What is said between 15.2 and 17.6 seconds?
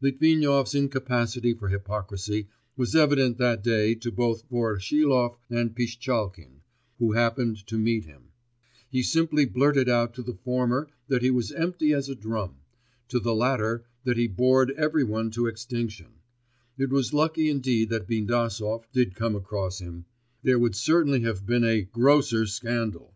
to extinction; it was lucky